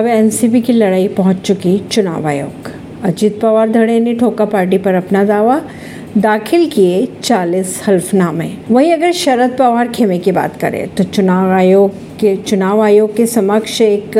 अब 0.00 0.06
एनसीपी 0.06 0.60
की 0.62 0.72
लड़ाई 0.72 1.08
पहुँच 1.16 1.40
चुकी 1.46 1.76
चुनाव 1.92 2.26
आयोग 2.26 2.68
अजीत 3.04 3.38
पवार 3.40 3.70
धड़े 3.70 3.98
ने 4.00 4.14
ठोका 4.20 4.44
पार्टी 4.52 4.78
पर 4.84 4.94
अपना 4.94 5.24
दावा 5.24 5.60
दाखिल 6.16 6.66
किए 6.70 7.04
40 7.22 7.74
हल्फनामे 7.86 8.48
वहीं 8.70 8.92
अगर 8.92 9.12
शरद 9.12 9.56
पवार 9.58 9.88
खेमे 9.88 10.18
की 10.18 10.32
बात 10.32 10.56
करें 10.60 10.94
तो 10.94 11.04
चुनाव 11.04 11.50
आयोग 11.56 11.98
के 12.20 12.34
चुनाव 12.36 12.80
आयोग 12.82 13.14
के 13.16 13.26
समक्ष 13.26 13.80
एक 13.82 14.16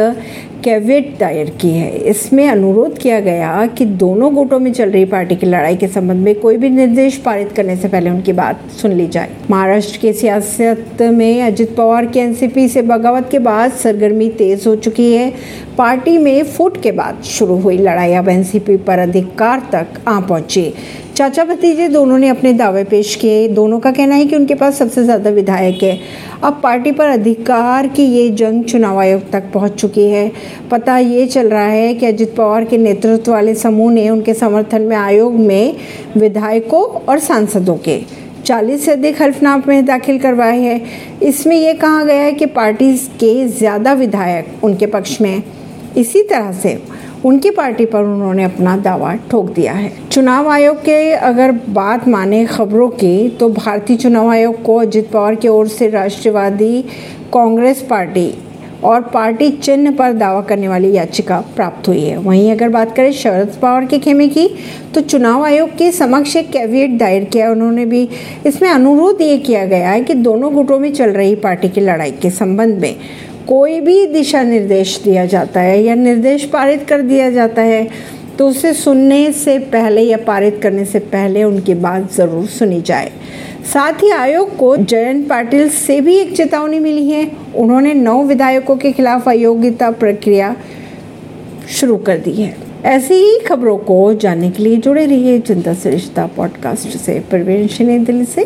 कैवियट 0.65 1.15
दायर 1.19 1.51
की 1.61 1.71
है। 1.71 1.91
इसमें 2.11 2.47
अनुरोध 2.49 2.99
किया 2.99 3.21
गया 3.21 3.67
कि 3.69 3.85
दोनों 3.97 4.35
गुटों 4.35 4.59
में 4.59 4.73
चल 4.73 4.91
रही 4.91 5.05
पार्टी 5.07 5.37
की 5.37 5.47
लड़ाई 5.47 5.77
के 5.77 5.89
संबंध 5.89 6.25
में 6.25 6.35
कोई 6.41 6.57
भी 6.57 6.69
निर्देश 6.69 7.17
पारित 7.17 7.53
करने 7.53 7.77
से 7.77 7.89
पहले 7.89 8.11
उनकी 8.11 8.33
बात 8.33 8.69
सुन 8.73 8.93
ली 8.93 9.07
जाए। 9.07 9.31
महाराष्ट्र 9.51 9.99
की 9.99 10.13
सियासत 10.13 11.03
में 11.03 11.43
अजित 11.43 11.75
पवार 11.77 12.07
की 12.07 12.21
एनसीपी 12.21 12.69
से 12.69 12.83
बगावत 12.85 13.29
के 13.31 13.39
बाद 13.41 13.73
सरगर्मी 13.73 14.29
तेज 14.39 14.67
हो 14.67 14.77
चुकी 14.77 15.13
है। 15.13 15.33
पार्टी 15.79 16.17
में 16.19 16.43
फुट 16.45 16.81
के 16.83 16.93
बाद 16.93 17.23
शुरू 17.25 17.57
हुई 17.57 17.77
लड़ाई। 17.79 18.13
अब 18.13 18.29
एनसीपी 18.29 18.77
पर 18.79 18.99
अधिकार 18.99 19.69
तक 19.73 20.01
आ 20.09 20.19
पहुँची। 20.21 20.73
चाचा 21.17 21.45
भतीजे 21.45 21.87
दोनों 21.89 22.17
ने 22.19 22.29
अपने 22.29 22.53
दावे 22.53 22.83
पेश 22.85 23.15
किए। 23.15 23.49
दोनों 23.49 23.79
का 23.81 23.91
कहना 23.93 24.15
है 24.15 24.25
कि 24.27 24.37
उनके 24.37 24.55
पास 24.55 24.79
सबसे 24.79 25.03
ज़्यादा 25.05 25.31
विधायक 25.31 25.83
है। 25.83 25.99
अब 26.45 26.61
पार्टी 26.63 26.93
पर 26.93 27.09
अधिकार 27.09 27.87
की 27.87 28.05
ये 28.05 28.29
जंग 28.31 28.65
चुनाव 28.65 28.99
आयोग 28.99 29.31
तक 29.33 29.51
पहुँच 29.55 29.73
चुकी 29.73 30.05
है। 30.05 30.31
पता 30.71 30.99
ये 30.99 31.27
चल 31.27 31.49
रहा 31.49 31.67
है 31.67 31.93
कि 31.95 32.07
अजित 32.07 32.35
पवार 32.37 32.65
के 32.65 32.79
नेतृत्व 32.79 33.33
वाले 33.33 33.55
समूह 33.55 33.93
ने 33.93 34.09
उनके 34.11 34.35
समर्थन 34.35 34.83
में 34.83 34.97
आयोग 34.97 35.35
में 35.35 35.77
विधायकों 36.17 36.83
और 36.83 37.19
सांसदों 37.19 37.77
के 37.79 38.01
40 38.45 38.79
से 38.79 38.93
अधिक 38.93 39.23
हल्फनामे 39.23 39.81
दाखिल 39.83 40.19
करवाए 40.19 40.59
हैं। 40.59 41.19
इसमें 41.21 41.57
यह 41.57 41.73
कहा 41.73 42.05
गया 42.05 42.23
है 42.23 42.33
कि 42.33 42.47
पार्टी 42.47 42.97
के 43.21 43.47
ज़्यादा 43.49 43.93
विधायक 43.93 44.65
उनके 44.65 44.87
पक्ष 44.87 45.21
में 45.21 45.43
इसी 45.97 46.23
तरह 46.23 46.53
से 46.53 46.79
उनकी 47.25 47.51
पार्टी 47.51 47.85
पर 47.87 48.03
उन्होंने 48.03 48.45
अपना 48.45 48.77
दावा 48.77 49.15
ठोक 49.31 49.51
दिया 49.51 49.73
है। 49.73 49.93
चुनाव 50.09 50.49
आयोग 50.49 50.77
के 50.77 51.13
अगर 51.13 51.53
बात 51.71 52.07
माने 52.09 52.45
खबरों 52.47 52.89
की 52.91 53.29
तो 53.31 53.49
भारतीय 53.49 53.97
चुनाव 53.97 54.29
आयोग 54.29 54.63
को 54.63 54.77
अजित 54.77 55.11
पवार 55.11 55.35
की 55.35 55.49
ओर 55.49 55.69
से 55.69 55.89
राष्ट्रवादी 55.89 56.83
कांग्रेस 57.33 57.83
पार्टी 57.91 58.33
और 58.85 59.01
पार्टी 59.05 59.51
चिन्ह 59.53 59.91
पर 59.91 60.13
दावा 60.13 60.41
करने 60.41 60.69
वाली 60.69 60.93
याचिका 60.93 61.41
प्राप्त 61.57 61.89
हुई 61.89 62.05
है। 62.05 62.17
वहीं 62.19 62.51
अगर 62.53 62.69
बात 62.69 62.95
करें 62.97 63.13
शरद 63.13 63.57
पवार 63.63 63.87
के 63.87 63.99
खेमे 63.99 64.29
की 64.29 64.49
तो 64.95 65.01
चुनाव 65.01 65.45
आयोग 65.45 65.77
के 65.79 65.91
समक्ष 65.93 66.37
एक 66.37 66.51
कैविएट 66.51 66.99
दायर 66.99 67.25
किया 67.25 67.47
है। 67.47 67.53
उन्होंने 67.53 67.87
भी 67.87 68.09
इसमें 68.47 68.69
अनुरोध 68.71 69.21
ये 69.23 69.39
किया 69.39 69.65
गया 69.67 69.91
है 69.91 70.05
कि 70.05 70.15
दोनों 70.15 70.55
गुटों 70.55 70.79
में 70.79 70.93
चल 70.93 71.11
रही 71.11 71.35
पार्टी 71.39 71.69
की 71.69 71.81
लड़ाई 71.81 72.11
के 72.13 72.31
संबंध 72.31 72.79
में 72.79 72.97
कोई 73.49 73.81
भी 73.81 74.07
दिशा 74.07 74.43
निर्देश 74.43 75.01
दिया 75.05 75.25
जाता 75.27 75.61
है 75.61 75.83
या 75.83 75.95
निर्देश 75.95 76.45
पारित 76.45 76.87
कर 76.89 77.01
दिया 77.03 77.31
जाता 77.31 77.63
है। 77.63 77.87
तो 78.41 78.49
उसे 78.49 78.73
सुनने 78.75 79.33
से 79.33 79.59
पहले 79.59 80.03
या 80.03 80.17
पारित 80.17 80.61
करने 80.63 80.85
से 80.85 80.99
पहले 80.99 81.43
उनकी 81.45 81.75
बात 81.75 82.13
ज़रूर 82.13 82.47
सुनी 82.47 82.81
जाए। 82.81 83.11
साथ 83.73 83.93
ही 83.93 84.11
आयोग 84.11 84.57
को 84.57 84.77
जयंत 84.77 85.29
पाटिल 85.29 85.69
से 85.69 86.01
भी 86.01 86.15
एक 86.17 86.37
चेतावनी 86.37 86.79
मिली 86.79 87.05
है। 87.11 87.31
उन्होंने 87.57 87.93
नौ 87.95 88.23
विधायकों 88.25 88.77
के 88.77 88.93
खिलाफ 88.93 89.29
अयोग्यता 89.29 89.91
प्रक्रिया 89.91 90.57
शुरू 91.71 91.97
कर 91.97 92.19
दी 92.19 92.33
है। 92.33 92.57
ऐसी 92.85 93.15
ही 93.15 93.39
खबरों 93.39 93.77
को 93.79 94.15
जानने 94.15 94.51
के 94.51 94.63
लिए 94.63 94.77
जुड़े 94.77 95.07
रहिए 95.07 95.39
जनता 95.39 95.75
सरिश्ता 95.75 96.27
पॉडकास्ट 96.27 96.97
से। 96.97 97.19
प्रवीण 97.31 98.05
दिल्ली 98.05 98.25
से। 98.25 98.45